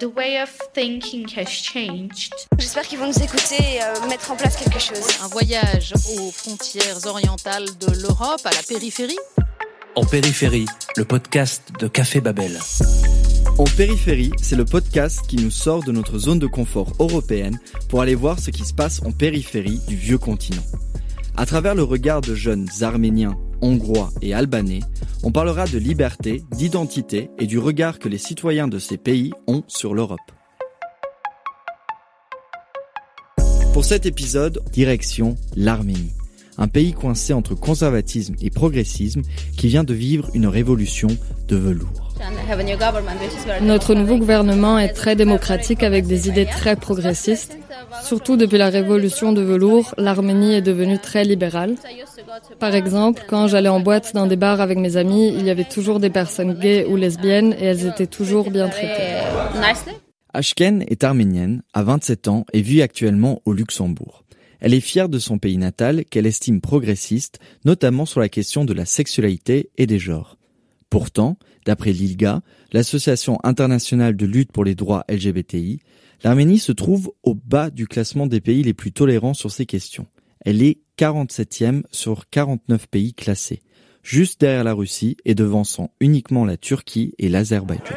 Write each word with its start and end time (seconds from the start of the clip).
The 0.00 0.04
way 0.16 0.42
of 0.42 0.50
thinking 0.74 1.26
has 1.36 1.46
changed. 1.46 2.34
J'espère 2.58 2.82
qu'ils 2.82 2.98
vont 2.98 3.06
nous 3.06 3.22
écouter 3.22 3.56
et 3.56 3.82
euh, 3.82 4.08
mettre 4.08 4.30
en 4.30 4.36
place 4.36 4.56
quelque 4.56 4.78
chose. 4.78 5.06
Un 5.22 5.28
voyage 5.28 5.94
aux 6.10 6.30
frontières 6.30 7.06
orientales 7.06 7.66
de 7.80 8.02
l'Europe, 8.02 8.40
à 8.44 8.50
la 8.50 8.62
périphérie. 8.68 9.18
En 9.94 10.04
périphérie, 10.04 10.66
le 10.96 11.04
podcast 11.04 11.62
de 11.78 11.88
Café 11.88 12.20
Babel. 12.20 12.58
En 13.58 13.64
périphérie, 13.64 14.32
c'est 14.42 14.56
le 14.56 14.64
podcast 14.64 15.20
qui 15.26 15.36
nous 15.36 15.50
sort 15.50 15.82
de 15.82 15.92
notre 15.92 16.18
zone 16.18 16.38
de 16.38 16.46
confort 16.46 16.92
européenne 16.98 17.58
pour 17.88 18.02
aller 18.02 18.14
voir 18.14 18.40
ce 18.40 18.50
qui 18.50 18.64
se 18.64 18.74
passe 18.74 19.00
en 19.06 19.12
périphérie 19.12 19.80
du 19.88 19.96
vieux 19.96 20.18
continent. 20.18 20.64
À 21.36 21.46
travers 21.46 21.74
le 21.74 21.82
regard 21.82 22.20
de 22.20 22.34
jeunes 22.34 22.68
arméniens, 22.82 23.38
hongrois 23.62 24.10
et 24.20 24.34
albanais, 24.34 24.80
on 25.22 25.32
parlera 25.32 25.66
de 25.66 25.78
liberté, 25.78 26.42
d'identité 26.50 27.30
et 27.38 27.46
du 27.46 27.58
regard 27.58 27.98
que 27.98 28.08
les 28.08 28.18
citoyens 28.18 28.68
de 28.68 28.78
ces 28.78 28.98
pays 28.98 29.32
ont 29.46 29.62
sur 29.68 29.94
l'Europe. 29.94 30.20
Pour 33.72 33.84
cet 33.86 34.04
épisode, 34.04 34.62
direction 34.70 35.36
l'Arménie, 35.56 36.12
un 36.58 36.68
pays 36.68 36.92
coincé 36.92 37.32
entre 37.32 37.54
conservatisme 37.54 38.34
et 38.42 38.50
progressisme 38.50 39.22
qui 39.56 39.68
vient 39.68 39.84
de 39.84 39.94
vivre 39.94 40.28
une 40.34 40.46
révolution 40.46 41.08
de 41.48 41.56
velours. 41.56 42.12
Notre 43.62 43.94
nouveau 43.94 44.18
gouvernement 44.18 44.78
est 44.78 44.92
très 44.92 45.16
démocratique 45.16 45.82
avec 45.82 46.06
des 46.06 46.28
idées 46.28 46.46
très 46.46 46.76
progressistes. 46.76 47.56
Surtout 48.02 48.36
depuis 48.36 48.58
la 48.58 48.70
révolution 48.70 49.32
de 49.32 49.42
velours, 49.42 49.94
l'Arménie 49.98 50.54
est 50.54 50.62
devenue 50.62 50.98
très 50.98 51.24
libérale. 51.24 51.74
Par 52.58 52.74
exemple, 52.74 53.22
quand 53.28 53.46
j'allais 53.46 53.68
en 53.68 53.80
boîte 53.80 54.14
dans 54.14 54.26
des 54.26 54.36
bars 54.36 54.60
avec 54.60 54.78
mes 54.78 54.96
amis, 54.96 55.28
il 55.28 55.44
y 55.44 55.50
avait 55.50 55.64
toujours 55.64 56.00
des 56.00 56.10
personnes 56.10 56.54
gays 56.54 56.86
ou 56.86 56.96
lesbiennes 56.96 57.54
et 57.58 57.64
elles 57.64 57.86
étaient 57.86 58.06
toujours 58.06 58.50
bien 58.50 58.68
traitées. 58.68 59.20
Ashken 60.34 60.84
est 60.88 61.04
arménienne, 61.04 61.62
a 61.74 61.82
27 61.82 62.28
ans 62.28 62.46
et 62.52 62.62
vit 62.62 62.82
actuellement 62.82 63.42
au 63.44 63.52
Luxembourg. 63.52 64.24
Elle 64.60 64.74
est 64.74 64.80
fière 64.80 65.08
de 65.08 65.18
son 65.18 65.38
pays 65.38 65.58
natal 65.58 66.04
qu'elle 66.04 66.26
estime 66.26 66.60
progressiste, 66.60 67.40
notamment 67.64 68.06
sur 68.06 68.20
la 68.20 68.28
question 68.28 68.64
de 68.64 68.72
la 68.72 68.86
sexualité 68.86 69.70
et 69.76 69.86
des 69.86 69.98
genres. 69.98 70.38
Pourtant, 70.88 71.36
d'après 71.66 71.92
l'ILGA, 71.92 72.42
l'association 72.72 73.38
internationale 73.44 74.16
de 74.16 74.26
lutte 74.26 74.52
pour 74.52 74.64
les 74.64 74.74
droits 74.74 75.04
LGBTI, 75.08 75.80
l'Arménie 76.24 76.58
se 76.58 76.72
trouve 76.72 77.12
au 77.22 77.34
bas 77.34 77.70
du 77.70 77.86
classement 77.86 78.26
des 78.26 78.40
pays 78.40 78.62
les 78.62 78.74
plus 78.74 78.92
tolérants 78.92 79.34
sur 79.34 79.50
ces 79.50 79.66
questions. 79.66 80.06
Elle 80.44 80.62
est 80.62 80.80
47e 80.98 81.82
sur 81.90 82.28
49 82.28 82.86
pays 82.88 83.14
classés, 83.14 83.60
juste 84.02 84.40
derrière 84.40 84.64
la 84.64 84.74
Russie 84.74 85.16
et 85.24 85.34
devançant 85.34 85.90
uniquement 86.00 86.44
la 86.44 86.56
Turquie 86.56 87.14
et 87.18 87.28
l'Azerbaïdjan. 87.28 87.94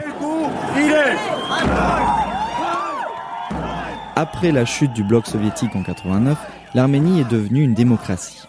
Après 4.17 4.51
la 4.51 4.65
chute 4.65 4.93
du 4.93 5.03
bloc 5.03 5.27
soviétique 5.27 5.75
en 5.75 5.83
89, 5.83 6.37
l'Arménie 6.73 7.19
est 7.19 7.29
devenue 7.29 7.63
une 7.63 7.73
démocratie. 7.73 8.41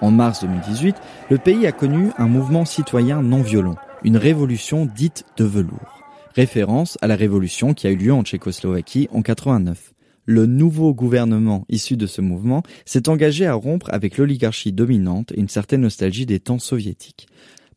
En 0.00 0.10
mars 0.10 0.40
2018, 0.40 0.96
le 1.30 1.38
pays 1.38 1.66
a 1.66 1.72
connu 1.72 2.10
un 2.18 2.26
mouvement 2.26 2.64
citoyen 2.64 3.22
non 3.22 3.42
violent, 3.42 3.76
une 4.02 4.16
révolution 4.16 4.86
dite 4.86 5.24
de 5.36 5.44
velours, 5.44 6.01
référence 6.34 6.98
à 7.02 7.06
la 7.06 7.16
révolution 7.16 7.74
qui 7.74 7.86
a 7.86 7.90
eu 7.90 7.96
lieu 7.96 8.12
en 8.12 8.22
Tchécoslovaquie 8.22 9.08
en 9.12 9.22
89. 9.22 9.92
Le 10.24 10.46
nouveau 10.46 10.94
gouvernement 10.94 11.64
issu 11.68 11.96
de 11.96 12.06
ce 12.06 12.20
mouvement 12.20 12.62
s'est 12.84 13.08
engagé 13.08 13.46
à 13.46 13.54
rompre 13.54 13.88
avec 13.92 14.16
l'oligarchie 14.16 14.72
dominante 14.72 15.32
et 15.32 15.40
une 15.40 15.48
certaine 15.48 15.80
nostalgie 15.80 16.26
des 16.26 16.40
temps 16.40 16.60
soviétiques. 16.60 17.26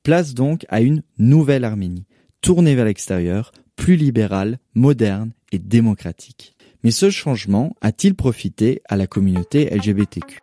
Place 0.04 0.34
donc 0.34 0.66
à 0.70 0.82
une 0.82 1.02
nouvelle 1.18 1.64
Arménie, 1.64 2.06
tournée 2.42 2.76
vers 2.76 2.86
l'extérieur, 2.86 3.52
plus 3.76 3.96
libérale, 3.96 4.60
moderne 4.76 5.32
et 5.52 5.58
démocratique. 5.58 6.56
Mais 6.84 6.92
ce 6.92 7.10
changement 7.10 7.76
a-t-il 7.82 8.14
profité 8.14 8.84
à 8.88 8.96
la 8.96 9.08
communauté 9.08 9.76
LGBTQ 9.76 10.40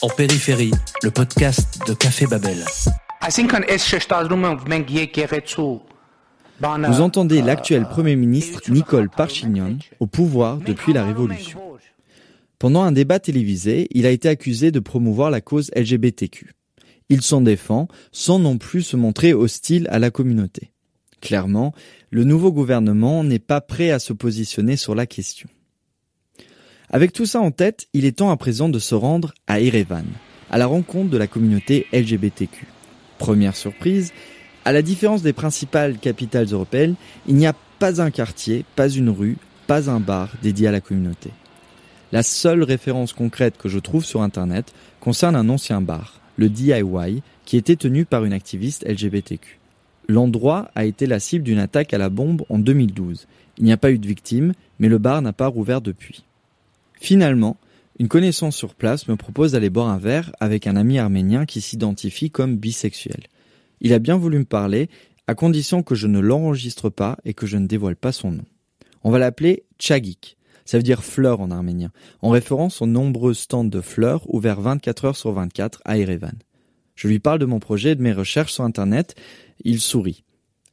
En 0.00 0.08
périphérie, 0.08 0.72
le 1.02 1.10
podcast 1.10 1.86
de 1.86 1.92
Café 1.92 2.26
Babel. 2.26 2.64
Vous 6.60 7.00
entendez 7.00 7.42
l'actuel 7.42 7.84
Premier 7.84 8.16
ministre 8.16 8.60
Nicole 8.70 9.10
Parchignon 9.10 9.78
au 9.98 10.06
pouvoir 10.06 10.58
depuis 10.58 10.92
la 10.92 11.04
Révolution. 11.04 11.60
Pendant 12.58 12.82
un 12.82 12.92
débat 12.92 13.18
télévisé, 13.18 13.88
il 13.90 14.06
a 14.06 14.10
été 14.10 14.28
accusé 14.28 14.70
de 14.70 14.78
promouvoir 14.78 15.30
la 15.30 15.40
cause 15.40 15.70
LGBTQ. 15.74 16.52
Il 17.08 17.22
s'en 17.22 17.40
défend 17.40 17.88
sans 18.12 18.38
non 18.38 18.56
plus 18.56 18.82
se 18.82 18.96
montrer 18.96 19.34
hostile 19.34 19.88
à 19.90 19.98
la 19.98 20.10
communauté. 20.10 20.70
Clairement, 21.20 21.74
le 22.10 22.24
nouveau 22.24 22.52
gouvernement 22.52 23.24
n'est 23.24 23.38
pas 23.38 23.60
prêt 23.60 23.90
à 23.90 23.98
se 23.98 24.12
positionner 24.12 24.76
sur 24.76 24.94
la 24.94 25.06
question. 25.06 25.48
Avec 26.88 27.12
tout 27.12 27.26
ça 27.26 27.40
en 27.40 27.50
tête, 27.50 27.88
il 27.92 28.04
est 28.04 28.18
temps 28.18 28.30
à 28.30 28.36
présent 28.36 28.68
de 28.68 28.78
se 28.78 28.94
rendre 28.94 29.34
à 29.48 29.60
Erevan, 29.60 30.06
à 30.50 30.58
la 30.58 30.66
rencontre 30.66 31.10
de 31.10 31.18
la 31.18 31.26
communauté 31.26 31.86
LGBTQ. 31.92 32.66
Première 33.18 33.56
surprise, 33.56 34.12
à 34.64 34.72
la 34.72 34.82
différence 34.82 35.22
des 35.22 35.32
principales 35.32 35.98
capitales 35.98 36.46
européennes, 36.46 36.94
il 37.26 37.34
n'y 37.34 37.46
a 37.46 37.54
pas 37.78 38.00
un 38.00 38.10
quartier, 38.10 38.64
pas 38.76 38.88
une 38.88 39.10
rue, 39.10 39.36
pas 39.66 39.90
un 39.90 40.00
bar 40.00 40.30
dédié 40.42 40.68
à 40.68 40.72
la 40.72 40.80
communauté. 40.80 41.30
La 42.12 42.22
seule 42.22 42.62
référence 42.62 43.12
concrète 43.12 43.56
que 43.58 43.68
je 43.68 43.78
trouve 43.78 44.04
sur 44.04 44.22
Internet 44.22 44.72
concerne 45.00 45.36
un 45.36 45.48
ancien 45.48 45.80
bar, 45.80 46.20
le 46.36 46.48
DIY, 46.48 47.22
qui 47.44 47.56
était 47.56 47.76
tenu 47.76 48.04
par 48.04 48.24
une 48.24 48.32
activiste 48.32 48.86
LGBTQ. 48.88 49.58
L'endroit 50.08 50.70
a 50.74 50.84
été 50.84 51.06
la 51.06 51.18
cible 51.18 51.44
d'une 51.44 51.58
attaque 51.58 51.94
à 51.94 51.98
la 51.98 52.10
bombe 52.10 52.42
en 52.48 52.58
2012. 52.58 53.26
Il 53.58 53.64
n'y 53.64 53.72
a 53.72 53.76
pas 53.76 53.90
eu 53.90 53.98
de 53.98 54.06
victimes, 54.06 54.52
mais 54.78 54.88
le 54.88 54.98
bar 54.98 55.22
n'a 55.22 55.32
pas 55.32 55.46
rouvert 55.46 55.80
depuis. 55.80 56.24
Finalement, 57.00 57.56
une 57.98 58.08
connaissance 58.08 58.56
sur 58.56 58.74
place 58.74 59.08
me 59.08 59.16
propose 59.16 59.52
d'aller 59.52 59.70
boire 59.70 59.88
un 59.88 59.98
verre 59.98 60.32
avec 60.40 60.66
un 60.66 60.76
ami 60.76 60.98
arménien 60.98 61.46
qui 61.46 61.60
s'identifie 61.60 62.30
comme 62.30 62.56
bisexuel. 62.56 63.24
Il 63.80 63.92
a 63.92 63.98
bien 63.98 64.16
voulu 64.16 64.38
me 64.38 64.44
parler, 64.44 64.88
à 65.26 65.34
condition 65.34 65.82
que 65.82 65.94
je 65.94 66.06
ne 66.06 66.20
l'enregistre 66.20 66.90
pas 66.90 67.18
et 67.24 67.34
que 67.34 67.46
je 67.46 67.56
ne 67.56 67.66
dévoile 67.66 67.96
pas 67.96 68.12
son 68.12 68.30
nom. 68.30 68.44
On 69.02 69.10
va 69.10 69.18
l'appeler 69.18 69.64
Chagik. 69.78 70.36
Ça 70.64 70.78
veut 70.78 70.82
dire 70.82 71.04
fleur 71.04 71.40
en 71.40 71.50
arménien, 71.50 71.90
en 72.22 72.30
référence 72.30 72.80
aux 72.80 72.86
nombreux 72.86 73.34
stands 73.34 73.64
de 73.64 73.80
fleurs 73.82 74.22
ouverts 74.32 74.60
24 74.60 75.04
heures 75.04 75.16
sur 75.16 75.32
24 75.32 75.82
à 75.84 75.98
Erevan. 75.98 76.38
Je 76.94 77.08
lui 77.08 77.18
parle 77.18 77.38
de 77.38 77.44
mon 77.44 77.58
projet 77.58 77.90
et 77.90 77.94
de 77.94 78.02
mes 78.02 78.12
recherches 78.12 78.52
sur 78.52 78.64
Internet. 78.64 79.14
Il 79.62 79.80
sourit. 79.80 80.24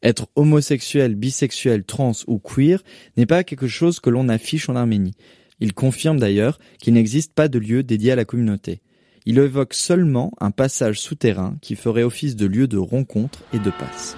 Être 0.04 0.28
homosexuel, 0.36 1.16
bisexuel, 1.16 1.84
trans 1.84 2.14
ou 2.28 2.40
queer 2.40 2.84
n'est 3.18 3.26
pas 3.26 3.44
quelque 3.44 3.68
chose 3.68 4.00
que 4.00 4.10
l'on 4.10 4.30
affiche 4.30 4.70
en 4.70 4.76
Arménie. 4.76 5.16
Il 5.60 5.74
confirme 5.74 6.20
d'ailleurs 6.20 6.58
qu'il 6.80 6.94
n'existe 6.94 7.34
pas 7.34 7.48
de 7.48 7.60
lieu 7.60 7.84
dédié 7.84 8.14
à 8.14 8.16
la 8.16 8.26
communauté. 8.26 8.82
Il 9.26 9.38
évoque 9.38 9.76
seulement 9.76 10.32
un 10.40 10.50
passage 10.50 11.00
souterrain 11.00 11.56
qui 11.62 11.76
ferait 11.76 12.04
office 12.04 12.36
de 12.36 12.48
lieu 12.48 12.68
de 12.68 12.78
rencontre 12.78 13.44
et 13.54 13.60
de 13.60 13.70
passe. 13.70 14.18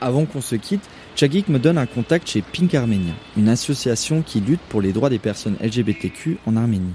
Avant 0.00 0.24
qu'on 0.24 0.40
se 0.40 0.56
quitte, 0.56 0.88
Chagik 1.16 1.48
me 1.48 1.58
donne 1.58 1.78
un 1.78 1.86
contact 1.86 2.28
chez 2.28 2.42
Pink 2.42 2.74
Arménien, 2.74 3.14
une 3.36 3.48
association 3.48 4.22
qui 4.22 4.40
lutte 4.40 4.60
pour 4.68 4.80
les 4.80 4.92
droits 4.92 5.10
des 5.10 5.18
personnes 5.18 5.56
LGBTQ 5.62 6.38
en 6.46 6.56
Arménie. 6.56 6.94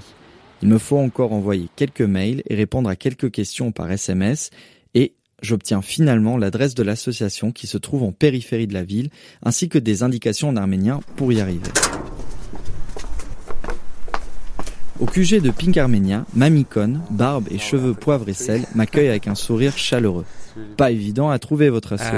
Il 0.61 0.67
me 0.67 0.77
faut 0.77 0.97
encore 0.97 1.31
envoyer 1.31 1.69
quelques 1.75 2.01
mails 2.01 2.41
et 2.49 2.55
répondre 2.55 2.89
à 2.89 2.95
quelques 2.95 3.31
questions 3.31 3.71
par 3.71 3.89
SMS 3.91 4.49
et 4.93 5.13
j'obtiens 5.41 5.81
finalement 5.81 6.37
l'adresse 6.37 6.75
de 6.75 6.83
l'association 6.83 7.51
qui 7.51 7.67
se 7.67 7.77
trouve 7.77 8.03
en 8.03 8.11
périphérie 8.11 8.67
de 8.67 8.73
la 8.73 8.83
ville 8.83 9.09
ainsi 9.43 9.69
que 9.69 9.79
des 9.79 10.03
indications 10.03 10.49
en 10.49 10.57
arménien 10.57 10.99
pour 11.15 11.31
y 11.31 11.39
arriver. 11.39 11.71
Au 14.99 15.05
QG 15.05 15.41
de 15.41 15.49
Pink 15.49 15.77
Arménien, 15.77 16.25
Mamikon, 16.35 16.99
barbe 17.09 17.47
et 17.49 17.57
cheveux 17.57 17.93
poivre 17.93 18.27
et 18.27 18.33
sel, 18.33 18.65
m'accueille 18.75 19.07
avec 19.07 19.27
un 19.27 19.35
sourire 19.35 19.77
chaleureux. 19.77 20.25
Pas 20.75 20.91
évident 20.91 21.29
à 21.29 21.39
trouver 21.39 21.69
votre 21.69 21.93
assaut. 21.93 22.17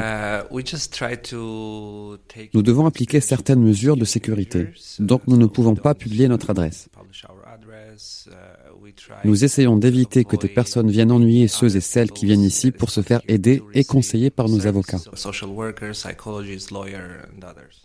Nous 2.53 2.61
devons 2.63 2.85
appliquer 2.87 3.19
certaines 3.21 3.61
mesures 3.61 3.97
de 3.97 4.05
sécurité, 4.05 4.69
donc 4.99 5.21
nous 5.27 5.37
ne 5.37 5.45
pouvons 5.45 5.75
pas 5.75 5.93
publier 5.93 6.27
notre 6.27 6.49
adresse. 6.49 6.89
Nous 9.23 9.43
essayons 9.43 9.77
d'éviter 9.77 10.25
que 10.25 10.35
des 10.35 10.47
personnes 10.47 10.89
viennent 10.89 11.11
ennuyer 11.11 11.47
ceux 11.47 11.75
et 11.75 11.81
celles 11.81 12.11
qui 12.11 12.25
viennent 12.25 12.43
ici 12.43 12.71
pour 12.71 12.89
se 12.89 13.01
faire 13.01 13.21
aider 13.27 13.61
et 13.73 13.83
conseiller 13.83 14.29
par 14.29 14.49
nos 14.49 14.67
avocats. 14.67 14.99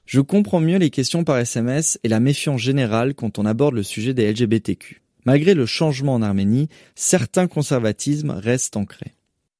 Je 0.07 0.21
comprends 0.21 0.61
mieux 0.61 0.79
les 0.79 0.91
questions 0.91 1.25
par 1.25 1.39
SMS 1.39 1.99
et 2.05 2.09
la 2.09 2.21
méfiance 2.21 2.61
générale 2.61 3.15
quand 3.15 3.39
on 3.39 3.47
aborde 3.47 3.75
le 3.75 3.83
sujet 3.83 4.15
des 4.15 4.31
LGBTQ. 4.33 5.03
Malgré 5.25 5.55
le 5.55 5.67
changement 5.67 6.15
en 6.15 6.23
Arménie, 6.23 6.69
certains 6.95 7.49
conservatismes 7.49 8.31
restent 8.31 8.77
ancrés. 8.77 9.15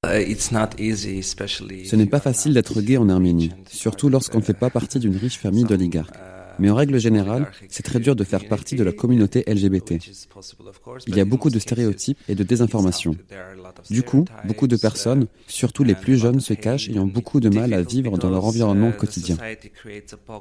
Ce 0.05 1.97
n'est 1.97 2.07
pas 2.07 2.21
facile 2.21 2.55
d'être 2.55 2.81
gay 2.81 2.97
en 2.97 3.09
Arménie, 3.09 3.51
surtout 3.69 4.09
lorsqu'on 4.09 4.39
ne 4.39 4.45
fait 4.45 4.55
pas 4.55 4.71
partie 4.71 5.01
d'une 5.01 5.17
riche 5.17 5.39
famille 5.39 5.65
d'oligarques. 5.65 6.15
Mais 6.59 6.71
en 6.71 6.75
règle 6.75 6.99
générale, 6.99 7.51
c'est 7.69 7.83
très 7.83 8.01
dur 8.01 8.17
de 8.17 8.25
faire 8.25 8.47
partie 8.47 8.77
de 8.77 8.85
la 8.85 8.93
communauté 8.93 9.45
LGBT. 9.47 9.99
Il 11.07 11.17
y 11.17 11.21
a 11.21 11.25
beaucoup 11.25 11.51
de 11.51 11.59
stéréotypes 11.59 12.19
et 12.29 12.35
de 12.35 12.43
désinformation. 12.43 13.17
Du 13.91 14.03
coup, 14.03 14.25
beaucoup 14.45 14.67
de 14.67 14.77
personnes, 14.77 15.27
surtout 15.47 15.85
les 15.85 15.95
plus 15.95 16.17
jeunes, 16.19 16.41
se 16.41 16.55
cachent 16.55 16.89
et 16.89 16.99
ont 16.99 17.07
beaucoup 17.07 17.41
de 17.41 17.49
mal 17.49 17.73
à 17.75 17.83
vivre 17.83 18.19
dans 18.19 18.31
leur 18.31 18.45
environnement 18.45 18.93
quotidien. 18.93 19.37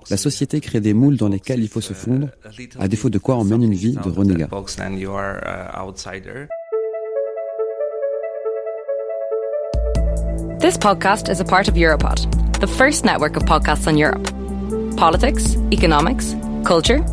La 0.10 0.18
société 0.18 0.62
crée 0.62 0.82
des 0.82 0.94
moules 0.94 1.18
dans 1.18 1.30
lesquels 1.30 1.62
il 1.62 1.68
faut 1.70 1.82
se 1.82 1.94
fondre, 1.94 2.30
à 2.80 2.88
défaut 2.88 3.10
de 3.10 3.18
quoi 3.18 3.38
on 3.38 3.44
mène 3.44 3.64
une 3.64 3.74
vie 3.74 3.94
de 3.94 4.10
renégat. 4.10 4.48
Podcast 10.82 11.44
part 11.44 11.64
Europod, 11.76 12.20
network 13.06 13.46
podcasts 13.46 13.88
Europe. 13.88 14.45
Politics, 14.98 15.58
economics, 15.74 16.36
culture. 16.64 17.04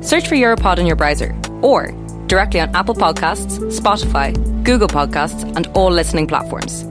Search 0.00 0.28
for 0.28 0.36
Europod 0.36 0.78
in 0.78 0.86
your 0.86 0.94
browser 0.94 1.34
or 1.60 1.92
directly 2.28 2.60
on 2.60 2.70
Apple 2.72 2.94
Podcasts, 2.94 3.58
Spotify, 3.68 4.32
Google 4.62 4.86
Podcasts, 4.86 5.42
and 5.56 5.66
all 5.74 5.90
listening 5.90 6.28
platforms. 6.28 6.84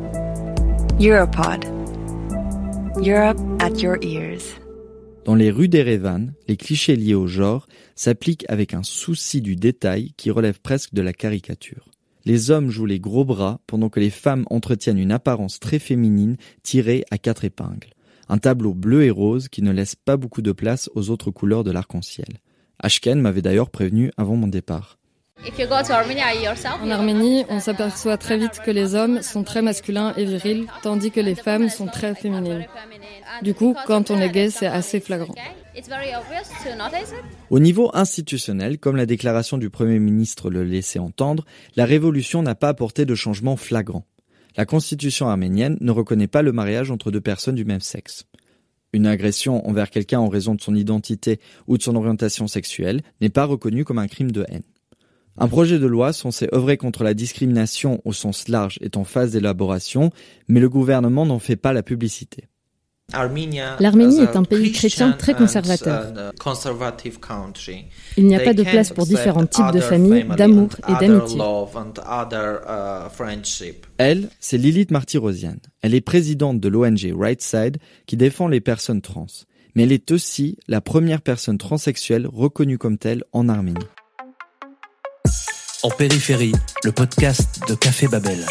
Europod. 1.00 1.63
Europe 3.01 3.39
at 3.61 3.81
your 3.81 3.97
ears. 4.01 4.44
Dans 5.23 5.35
les 5.35 5.51
rues 5.51 5.69
d'Erevan, 5.69 6.33
les 6.50 6.57
clichés 6.57 6.97
liés 6.97 7.15
au 7.15 7.27
genre 7.27 7.65
s'appliquent 7.95 8.45
avec 8.50 8.73
un 8.73 8.83
souci 8.83 9.41
du 9.41 9.55
détail 9.55 10.11
qui 10.17 10.31
relève 10.31 10.59
presque 10.59 10.94
de 10.94 11.01
la 11.01 11.13
caricature. 11.13 11.91
Les 12.25 12.51
hommes 12.51 12.69
jouent 12.69 12.85
les 12.85 13.00
gros 13.00 13.23
bras 13.23 13.61
pendant 13.67 13.88
que 13.88 14.01
les 14.01 14.09
femmes 14.09 14.45
entretiennent 14.50 15.00
une 15.00 15.13
apparence 15.13 15.61
très 15.61 15.79
féminine 15.79 16.35
tirée 16.61 17.05
à 17.09 17.17
quatre 17.17 17.45
épingles. 17.45 17.94
Un 18.33 18.39
tableau 18.39 18.74
bleu 18.74 19.03
et 19.03 19.12
rose 19.12 19.47
qui 19.47 19.62
ne 19.62 19.71
laisse 19.71 19.95
pas 19.95 20.18
beaucoup 20.18 20.41
de 20.41 20.51
place 20.51 20.89
aux 20.95 21.12
autres 21.12 21.30
couleurs 21.30 21.63
de 21.63 21.69
l'arc-en-ciel. 21.69 22.39
Ashken 22.80 23.21
m'avait 23.21 23.44
d'ailleurs 23.44 23.69
prévenu 23.69 24.09
avant 24.18 24.35
mon 24.35 24.47
départ. 24.47 24.97
En 26.81 26.89
Arménie, 26.89 27.45
on 27.50 27.59
s'aperçoit 27.59 28.18
très 28.18 28.39
vite 28.39 28.59
que 28.65 28.71
les 28.71 28.95
hommes 28.95 29.21
sont 29.21 29.44
très 29.44 29.62
masculins 29.62 30.15
et 30.18 30.25
virils, 30.25 30.65
tandis 30.81 31.12
que 31.12 31.19
les 31.19 31.35
femmes 31.35 31.69
sont 31.69 31.85
très 31.85 32.15
féminines. 32.15 32.65
Du 33.44 33.53
coup, 33.53 33.75
quand 33.85 34.09
on 34.09 34.19
est 34.19 34.31
gay, 34.31 34.50
c'est 34.50 34.65
assez 34.65 35.00
flagrant. 35.00 35.36
Au 37.51 37.59
niveau 37.59 37.91
institutionnel, 37.94 38.79
comme 38.79 38.95
la 38.95 39.06
déclaration 39.06 39.59
du 39.59 39.69
Premier 39.69 40.00
ministre 40.00 40.50
le 40.50 40.63
laissait 40.63 40.97
entendre, 40.97 41.45
la 41.75 41.86
révolution 41.86 42.41
n'a 42.41 42.56
pas 42.56 42.69
apporté 42.69 43.06
de 43.06 43.13
changement 43.13 43.57
flagrant. 43.57 44.07
La 44.55 44.65
constitution 44.65 45.27
arménienne 45.27 45.77
ne 45.81 45.91
reconnaît 45.91 46.27
pas 46.27 46.41
le 46.41 46.51
mariage 46.51 46.91
entre 46.91 47.09
deux 47.09 47.21
personnes 47.21 47.55
du 47.55 47.65
même 47.65 47.81
sexe. 47.81 48.25
Une 48.94 49.07
agression 49.07 49.67
envers 49.67 49.89
quelqu'un 49.89 50.19
en 50.19 50.29
raison 50.29 50.53
de 50.53 50.61
son 50.61 50.75
identité 50.75 51.39
ou 51.67 51.77
de 51.77 51.83
son 51.83 51.95
orientation 51.95 52.47
sexuelle 52.47 53.01
n'est 53.21 53.29
pas 53.29 53.45
reconnue 53.45 53.83
comme 53.83 53.97
un 53.97 54.07
crime 54.07 54.31
de 54.31 54.45
haine. 54.47 54.63
Un 55.38 55.47
projet 55.47 55.79
de 55.79 55.88
loi 55.88 56.13
censé 56.13 56.47
œuvrer 56.53 56.77
contre 56.77 57.03
la 57.03 57.15
discrimination 57.15 58.01
au 58.05 58.13
sens 58.13 58.47
large 58.47 58.77
est 58.81 58.97
en 58.97 59.03
phase 59.03 59.31
d'élaboration, 59.31 60.11
mais 60.47 60.59
le 60.59 60.69
gouvernement 60.69 61.25
n'en 61.25 61.39
fait 61.39 61.55
pas 61.55 61.73
la 61.73 61.81
publicité. 61.81 62.44
L'Arménie 63.80 64.21
est 64.21 64.36
un 64.36 64.44
pays 64.44 64.71
chrétien 64.71 65.12
très 65.13 65.33
conservateur. 65.33 66.13
Il 68.18 68.25
n'y 68.25 68.36
a 68.36 68.39
pas 68.39 68.54
de 68.54 68.63
place 68.63 68.92
pour 68.92 69.06
différents 69.06 69.45
types 69.45 69.71
de 69.71 69.80
familles, 69.80 70.25
d'amour 70.38 70.69
et 70.88 70.94
d'amitié. 70.94 71.39
Elle, 73.98 74.30
c'est 74.39 74.57
Lilith 74.57 74.92
Martyrosian. 74.92 75.56
Elle 75.81 75.95
est 75.95 76.01
présidente 76.01 76.60
de 76.60 76.68
l'ONG 76.69 77.13
Right 77.15 77.42
Side 77.42 77.77
qui 78.06 78.18
défend 78.18 78.48
les 78.48 78.62
personnes 78.62 79.01
trans. 79.01 79.27
Mais 79.75 79.83
elle 79.83 79.92
est 79.92 80.12
aussi 80.12 80.57
la 80.68 80.81
première 80.81 81.21
personne 81.21 81.57
transsexuelle 81.57 82.27
reconnue 82.27 82.77
comme 82.77 82.98
telle 82.98 83.24
en 83.31 83.50
Arménie. 83.50 83.86
En 85.83 85.89
périphérie, 85.89 86.54
le 86.86 86.92
podcast 86.94 87.60
de 87.68 87.75
Café 87.75 88.07
Babel. 88.07 88.45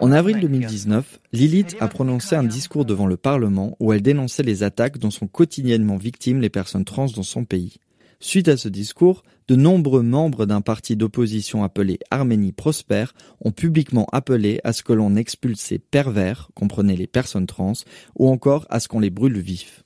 En 0.00 0.12
avril 0.12 0.40
2019, 0.40 1.18
Lilith 1.32 1.76
a 1.80 1.88
prononcé 1.88 2.34
un 2.34 2.44
discours 2.44 2.86
devant 2.86 3.06
le 3.06 3.18
Parlement 3.18 3.76
où 3.78 3.92
elle 3.92 4.00
dénonçait 4.00 4.42
les 4.42 4.62
attaques 4.62 4.98
dont 4.98 5.10
sont 5.10 5.26
quotidiennement 5.26 5.96
victimes 5.96 6.40
les 6.40 6.48
personnes 6.48 6.86
trans 6.86 7.06
dans 7.06 7.22
son 7.22 7.44
pays. 7.44 7.76
Suite 8.20 8.48
à 8.48 8.56
ce 8.56 8.68
discours, 8.68 9.22
de 9.46 9.54
nombreux 9.54 10.02
membres 10.02 10.46
d'un 10.46 10.62
parti 10.62 10.96
d'opposition 10.96 11.62
appelé 11.62 11.98
Arménie 12.10 12.52
prospère 12.52 13.12
ont 13.44 13.52
publiquement 13.52 14.06
appelé 14.12 14.60
à 14.64 14.72
ce 14.72 14.82
que 14.82 14.94
l'on 14.94 15.14
expulse 15.14 15.60
ces 15.60 15.78
pervers, 15.78 16.48
comprenez 16.54 16.96
les 16.96 17.06
personnes 17.06 17.46
trans, 17.46 17.74
ou 18.16 18.28
encore 18.28 18.66
à 18.70 18.80
ce 18.80 18.88
qu'on 18.88 19.00
les 19.00 19.10
brûle 19.10 19.38
vifs. 19.38 19.84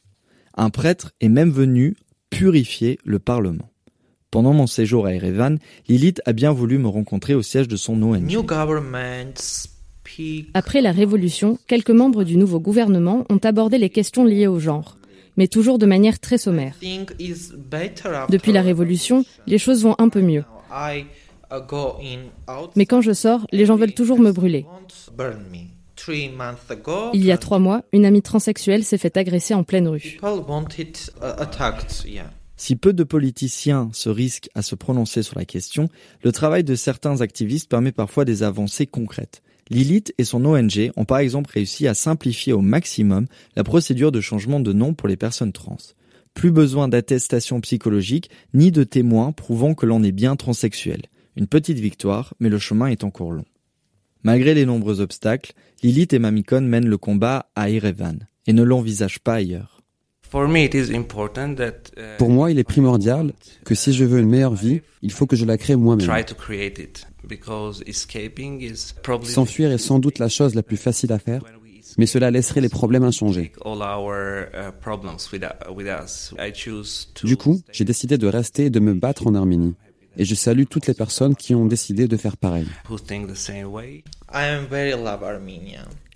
Un 0.55 0.71
prêtre 0.71 1.13
est 1.21 1.29
même 1.29 1.51
venu 1.51 1.97
purifier 2.31 2.99
le 3.05 3.19
Parlement. 3.19 3.72
Pendant 4.33 4.55
mon 4.55 4.67
séjour 4.67 5.05
à 5.05 5.13
Erevan, 5.13 5.59
Lilith 5.89 6.23
a 6.25 6.33
bien 6.33 6.53
voulu 6.53 6.79
me 6.79 6.89
rencontrer 6.89 7.35
au 7.35 7.43
siège 7.43 7.69
de 7.69 7.77
son 7.77 8.03
ONG. 8.03 8.35
Après 10.55 10.81
la 10.81 10.91
révolution, 10.91 11.59
quelques 11.67 11.91
membres 11.91 12.25
du 12.25 12.39
nouveau 12.39 12.59
gouvernement 12.59 13.27
ont 13.29 13.41
abordé 13.45 13.77
les 13.77 13.91
questions 13.91 14.25
liées 14.25 14.47
au 14.47 14.59
genre, 14.59 14.97
mais 15.37 15.49
toujours 15.49 15.79
de 15.79 15.85
manière 15.85 16.19
très 16.19 16.39
sommaire. 16.39 16.75
Depuis 18.31 18.53
la 18.53 18.63
révolution, 18.63 19.23
les 19.47 19.59
choses 19.59 19.83
vont 19.83 19.97
un 19.99 20.09
peu 20.09 20.23
mieux. 20.23 20.45
Mais 22.75 22.87
quand 22.87 23.03
je 23.03 23.13
sors, 23.13 23.47
les 23.53 23.67
gens 23.67 23.77
veulent 23.77 23.93
toujours 23.93 24.19
me 24.19 24.33
brûler. 24.33 24.65
Il 27.13 27.25
y 27.25 27.33
a 27.33 27.37
trois 27.37 27.59
mois, 27.59 27.83
une 27.93 28.07
amie 28.07 28.23
transsexuelle 28.23 28.83
s'est 28.83 28.97
fait 28.97 29.19
agresser 29.19 29.53
en 29.53 29.63
pleine 29.63 29.89
rue. 29.89 30.19
Si 32.65 32.77
peu 32.77 32.93
de 32.93 33.03
politiciens 33.03 33.91
se 33.93 34.09
risquent 34.09 34.49
à 34.55 34.63
se 34.63 34.77
prononcer 34.77 35.25
sur 35.25 35.37
la 35.37 35.45
question, 35.45 35.89
le 36.23 36.31
travail 36.31 36.63
de 36.63 36.77
certains 36.77 37.21
activistes 37.21 37.69
permet 37.69 37.91
parfois 37.91 38.25
des 38.25 38.45
avancées 38.45 38.87
concrètes. 38.87 39.43
Lilith 39.69 40.15
et 40.17 40.23
son 40.23 40.45
ONG 40.45 40.93
ont 40.97 41.05
par 41.05 41.19
exemple 41.19 41.51
réussi 41.51 41.89
à 41.89 41.95
simplifier 41.95 42.53
au 42.53 42.61
maximum 42.61 43.27
la 43.57 43.65
procédure 43.65 44.13
de 44.13 44.21
changement 44.21 44.61
de 44.61 44.73
nom 44.73 44.95
pour 44.95 45.09
les 45.09 45.17
personnes 45.17 45.51
trans. 45.51 45.77
Plus 46.35 46.53
besoin 46.53 46.87
d'attestation 46.87 47.61
psychologique 47.61 48.31
ni 48.55 48.71
de 48.71 48.85
témoins 48.85 49.33
prouvant 49.33 49.75
que 49.75 49.85
l'on 49.85 50.05
est 50.05 50.13
bien 50.13 50.37
transsexuel. 50.37 51.03
Une 51.35 51.49
petite 51.49 51.81
victoire, 51.81 52.33
mais 52.39 52.49
le 52.49 52.61
chemin 52.61 52.87
est 52.87 53.03
encore 53.03 53.33
long. 53.33 53.47
Malgré 54.23 54.55
les 54.55 54.67
nombreux 54.67 55.01
obstacles, 55.01 55.55
Lilith 55.83 56.13
et 56.13 56.21
Mamikon 56.21 56.61
mènent 56.61 56.87
le 56.87 56.97
combat 56.97 57.51
à 57.57 57.71
Erevan 57.71 58.29
et 58.47 58.53
ne 58.53 58.63
l'envisagent 58.63 59.19
pas 59.19 59.35
ailleurs. 59.35 59.82
Pour 62.19 62.31
moi, 62.31 62.51
il 62.51 62.59
est 62.59 62.65
primordial 62.65 63.33
que 63.65 63.75
si 63.75 63.93
je 63.93 64.05
veux 64.05 64.21
une 64.21 64.29
meilleure 64.29 64.55
vie, 64.55 64.81
il 65.03 65.13
faut 65.13 65.27
que 65.27 65.37
je 65.37 65.45
la 65.45 65.59
crée 65.59 65.77
moi-même. 65.77 66.07
S'enfuir 69.25 69.71
est 69.71 69.79
sans 69.79 69.99
doute 69.99 70.19
la 70.19 70.29
chose 70.29 70.55
la 70.55 70.63
plus 70.63 70.77
facile 70.77 71.13
à 71.13 71.19
faire, 71.19 71.43
mais 71.99 72.07
cela 72.07 72.31
laisserait 72.31 72.61
les 72.61 72.69
problèmes 72.69 73.05
inchangés. 73.05 73.53
Du 77.25 77.37
coup, 77.37 77.61
j'ai 77.71 77.85
décidé 77.85 78.19
de 78.19 78.27
rester 78.27 78.67
et 78.67 78.71
de 78.71 78.81
me 78.81 78.95
battre 78.95 79.27
en 79.27 79.35
Arménie. 79.35 79.75
Et 80.17 80.25
je 80.25 80.35
salue 80.35 80.65
toutes 80.69 80.87
les 80.87 80.95
personnes 80.95 81.35
qui 81.35 81.55
ont 81.55 81.65
décidé 81.65 82.07
de 82.07 82.17
faire 82.17 82.37
pareil. 82.37 82.67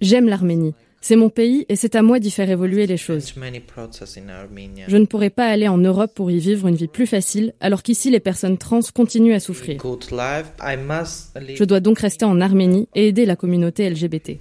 J'aime 0.01 0.29
l'Arménie. 0.29 0.75
C'est 1.07 1.15
mon 1.15 1.31
pays 1.31 1.65
et 1.69 1.77
c'est 1.77 1.95
à 1.95 2.03
moi 2.03 2.19
d'y 2.19 2.33
faire 2.33 2.51
évoluer 2.51 2.89
les 2.89 2.97
choses. 2.97 3.33
Je 3.33 4.97
ne 4.97 5.05
pourrais 5.05 5.31
pas 5.31 5.47
aller 5.47 5.69
en 5.69 5.79
Europe 5.79 6.13
pour 6.13 6.33
y 6.33 6.41
vivre 6.41 6.67
une 6.67 6.75
vie 6.75 6.89
plus 6.89 7.07
facile, 7.07 7.55
alors 7.61 7.85
qu'ici 7.85 8.11
les 8.11 8.19
personnes 8.19 8.59
trans 8.59 8.81
continuent 8.93 9.35
à 9.35 9.39
souffrir. 9.39 9.81
Je 9.81 11.63
dois 11.63 11.79
donc 11.79 12.01
rester 12.01 12.25
en 12.25 12.41
Arménie 12.41 12.89
et 12.97 13.07
aider 13.07 13.25
la 13.25 13.37
communauté 13.37 13.89
LGBT. 13.89 14.39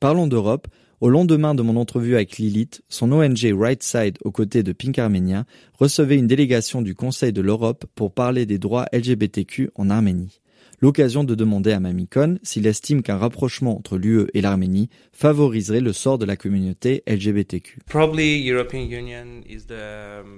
Parlons 0.00 0.26
d'Europe. 0.26 0.68
Au 1.00 1.08
lendemain 1.08 1.54
de 1.54 1.62
mon 1.62 1.76
entrevue 1.76 2.14
avec 2.16 2.36
Lilith, 2.36 2.82
son 2.90 3.10
ONG 3.10 3.54
Right 3.58 3.82
Side 3.82 4.18
aux 4.22 4.32
côtés 4.32 4.62
de 4.62 4.72
Pink 4.72 4.98
Armenia 4.98 5.46
recevait 5.78 6.18
une 6.18 6.26
délégation 6.26 6.82
du 6.82 6.94
Conseil 6.94 7.32
de 7.32 7.40
l'Europe 7.40 7.86
pour 7.94 8.12
parler 8.12 8.44
des 8.44 8.58
droits 8.58 8.84
LGBTQ 8.92 9.70
en 9.76 9.88
Arménie 9.88 10.41
l'occasion 10.82 11.24
de 11.24 11.34
demander 11.34 11.72
à 11.72 11.80
Mamikon 11.80 12.38
s'il 12.42 12.66
estime 12.66 13.02
qu'un 13.02 13.16
rapprochement 13.16 13.78
entre 13.78 13.96
l'UE 13.96 14.26
et 14.34 14.40
l'Arménie 14.42 14.90
favoriserait 15.12 15.80
le 15.80 15.92
sort 15.92 16.18
de 16.18 16.26
la 16.26 16.36
communauté 16.36 17.02
LGBTQ. 17.06 17.78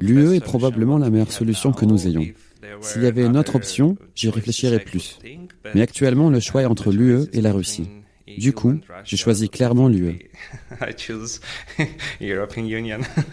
L'UE 0.00 0.34
est 0.34 0.44
probablement 0.44 0.98
la 0.98 1.10
meilleure 1.10 1.32
solution 1.32 1.72
que 1.72 1.86
nous 1.86 2.06
ayons. 2.06 2.26
S'il 2.80 3.02
y 3.02 3.06
avait 3.06 3.24
une 3.24 3.36
autre 3.36 3.56
option, 3.56 3.96
j'y 4.14 4.30
réfléchirais 4.30 4.80
plus. 4.80 5.18
Mais 5.74 5.82
actuellement, 5.82 6.30
le 6.30 6.40
choix 6.40 6.62
est 6.62 6.66
entre 6.66 6.92
l'UE 6.92 7.26
et 7.32 7.40
la 7.40 7.52
Russie. 7.52 7.88
Du 8.38 8.52
coup, 8.52 8.80
j'ai 9.04 9.16
choisi 9.16 9.48
clairement 9.48 9.88
l'UE. 9.88 10.30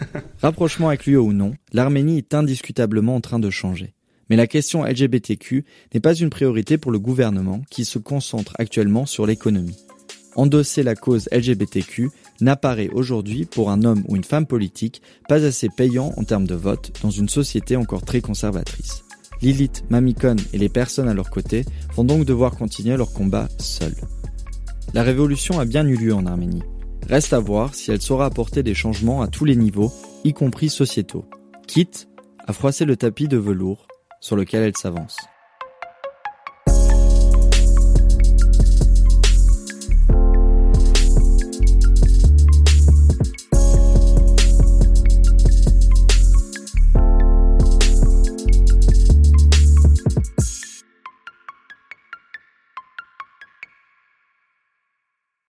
Rapprochement 0.42 0.88
avec 0.88 1.06
l'UE 1.06 1.16
ou 1.16 1.32
non, 1.32 1.54
l'Arménie 1.72 2.18
est 2.18 2.34
indiscutablement 2.34 3.16
en 3.16 3.20
train 3.20 3.38
de 3.38 3.50
changer. 3.50 3.94
Mais 4.32 4.36
la 4.36 4.46
question 4.46 4.82
LGBTQ 4.82 5.66
n'est 5.92 6.00
pas 6.00 6.14
une 6.14 6.30
priorité 6.30 6.78
pour 6.78 6.90
le 6.90 6.98
gouvernement 6.98 7.60
qui 7.68 7.84
se 7.84 7.98
concentre 7.98 8.54
actuellement 8.58 9.04
sur 9.04 9.26
l'économie. 9.26 9.76
endosser 10.36 10.82
la 10.82 10.94
cause 10.94 11.28
LGBTQ 11.30 12.08
n'apparaît 12.40 12.88
aujourd'hui 12.94 13.44
pour 13.44 13.70
un 13.70 13.84
homme 13.84 14.02
ou 14.08 14.16
une 14.16 14.24
femme 14.24 14.46
politique 14.46 15.02
pas 15.28 15.44
assez 15.44 15.68
payant 15.68 16.14
en 16.16 16.24
termes 16.24 16.46
de 16.46 16.54
vote 16.54 16.98
dans 17.02 17.10
une 17.10 17.28
société 17.28 17.76
encore 17.76 18.06
très 18.06 18.22
conservatrice. 18.22 19.04
Lilith, 19.42 19.84
Mamikon 19.90 20.36
et 20.54 20.56
les 20.56 20.70
personnes 20.70 21.10
à 21.10 21.14
leur 21.14 21.28
côté 21.28 21.66
vont 21.94 22.04
donc 22.04 22.24
devoir 22.24 22.56
continuer 22.56 22.96
leur 22.96 23.12
combat 23.12 23.48
seuls. 23.58 24.00
La 24.94 25.02
révolution 25.02 25.60
a 25.60 25.66
bien 25.66 25.86
eu 25.86 25.96
lieu 25.96 26.14
en 26.14 26.24
Arménie. 26.24 26.62
Reste 27.06 27.34
à 27.34 27.38
voir 27.38 27.74
si 27.74 27.90
elle 27.90 28.00
saura 28.00 28.24
apporter 28.24 28.62
des 28.62 28.72
changements 28.72 29.20
à 29.20 29.28
tous 29.28 29.44
les 29.44 29.56
niveaux, 29.56 29.92
y 30.24 30.32
compris 30.32 30.70
sociétaux, 30.70 31.26
quitte 31.66 32.08
à 32.46 32.54
froisser 32.54 32.86
le 32.86 32.96
tapis 32.96 33.28
de 33.28 33.36
velours 33.36 33.88
sur 34.22 34.36
lequel 34.36 34.62
elle 34.62 34.76
s'avance. 34.76 35.18